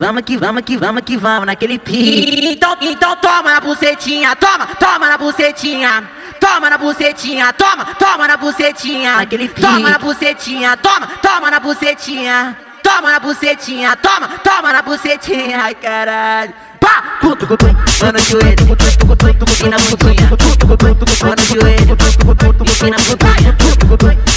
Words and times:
Vamos 0.00 0.22
que 0.22 0.36
vamos 0.36 0.62
que 0.62 0.76
vamos 0.76 1.02
que 1.02 1.16
vamos 1.16 1.44
naquele 1.44 1.76
pique. 1.76 2.52
Então, 2.52 2.76
então 2.80 3.16
toma 3.16 3.52
na 3.52 3.60
bucetinha, 3.60 4.36
toma, 4.36 4.64
toma 4.78 5.08
na 5.08 5.18
bucetinha. 5.18 6.08
Toma 6.38 6.70
na 6.70 6.78
bucetinha, 6.78 7.52
toma, 7.52 7.84
toma 7.96 8.28
na 8.28 8.36
bucetinha. 8.36 9.16
Naquele 9.16 9.48
pique. 9.48 9.60
Toma 9.60 9.90
na 9.90 9.98
bucetinha, 9.98 10.76
toma, 10.76 11.08
toma 11.20 11.50
na 11.50 11.58
bucetinha. 11.58 12.56
Toma 12.80 13.10
na 13.10 13.18
bucetinha, 13.18 13.96
toma, 13.96 14.28
toma 14.44 14.72
na 14.72 14.82
bucetinha. 14.82 15.64
Ai 15.64 15.74
caralho. 15.74 16.54
Pá! 16.78 17.18
Mano 18.00 18.20
joelho, 18.20 18.78
e 19.64 19.68
na 19.68 19.78
bundinha. 19.78 20.30
Mano 21.24 21.42
joelho, 21.42 21.96
e 22.86 22.90
na 22.90 22.98
bundinha. 22.98 23.56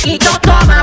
Então 0.05 0.33
toma 0.41 0.80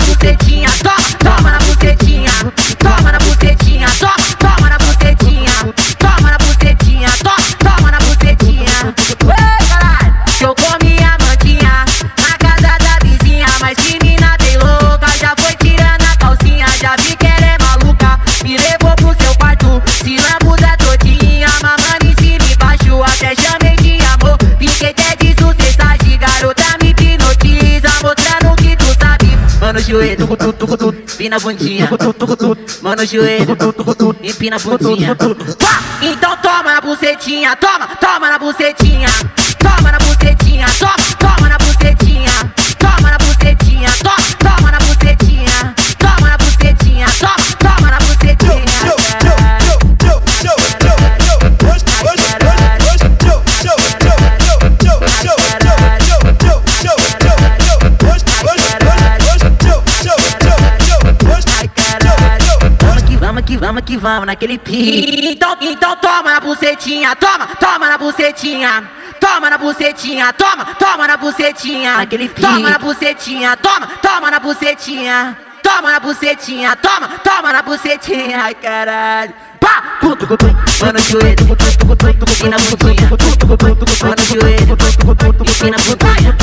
Mano 29.79 29.87
joelho, 29.87 30.29
empina 31.09 31.37
a 31.37 31.39
bundinha. 31.39 31.89
Mano 32.83 33.05
joelho, 33.07 33.57
empina 34.23 34.57
a 34.57 34.59
bundinha. 34.59 35.17
Então 36.03 36.37
toma 36.39 36.75
na 36.75 36.81
bucetinha, 36.81 37.55
toma, 37.57 37.87
toma 38.01 38.29
na 38.29 38.39
bucetinha. 38.41 39.09
Toma 39.61 39.93
na 39.93 39.99
bucetinha, 39.99 40.67
toma 40.81 40.98
Vamos 63.39 63.45
que 63.45 63.57
vamos 63.57 63.57
que 63.57 63.57
vamos 63.57 63.83
que 63.83 63.97
vamos 63.97 64.27
naquele 64.27 64.59
pique. 64.59 65.29
Então, 65.33 65.57
então 65.61 65.97
toma 65.97 66.33
na 66.33 66.41
bucetinha, 66.41 67.15
toma, 67.15 67.47
toma 67.47 67.89
na 67.89 67.99
bucetinha. 67.99 68.91
Toma 69.21 69.51
na 69.51 69.59
bucetinha, 69.59 70.33
toma, 70.33 70.65
toma 70.75 71.07
na 71.07 71.17
bucetinha. 71.17 71.99
Naquele 71.99 72.29
pique. 72.29 72.41
Toma 72.41 72.71
na 72.71 72.79
bucetinha, 72.79 73.57
toma, 73.57 73.87
toma 74.03 74.31
na 74.31 74.41
bucetinha. 74.41 75.37
Toma 75.63 75.93
na 75.93 76.01
bucetinha, 76.01 76.77
toma, 76.77 77.09
toma 77.23 77.53
na 77.53 77.63
bucetinha. 77.63 78.43
Ai 78.45 78.55
caralho. 78.55 79.35
Pá! 79.61 79.99
Mano 80.81 80.99
joelho, 80.99 81.57
e 82.45 82.49
na 82.49 82.59
bundinha. 82.59 83.09
Mano 84.03 84.23
joelho, 84.25 84.77
e 85.65 85.71
na 85.71 85.77
bundinha. 85.79 86.38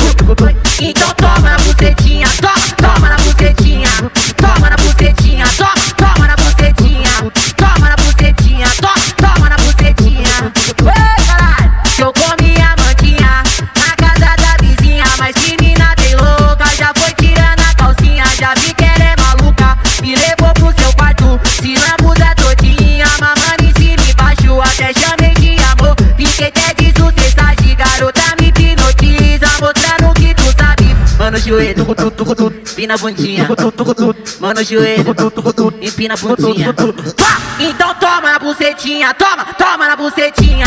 Fiquei 26.76 26.88
até 26.88 26.92
de 26.92 27.00
sucessagem. 27.00 27.76
Garota 27.76 28.20
me 28.40 28.48
hipnotiza, 28.48 29.46
mostrando 29.60 30.14
que 30.14 30.34
tu 30.34 30.42
sabe. 30.58 30.96
Mano 31.18 31.38
joelho, 31.38 31.86
empina 32.70 32.94
a 32.94 32.98
bundinha. 32.98 33.48
Mano 34.40 34.62
joelho, 34.64 35.14
empina 35.80 36.14
a 36.14 36.16
bundinha. 36.16 36.72
Pá! 36.74 37.38
Então 37.58 37.94
toma 37.94 38.32
na 38.32 38.38
bucetinha, 38.38 39.14
toma, 39.14 39.44
toma 39.54 39.88
na 39.88 39.96
bucetinha. 39.96 40.66